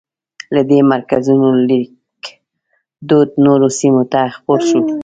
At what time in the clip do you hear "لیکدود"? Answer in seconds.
1.69-3.29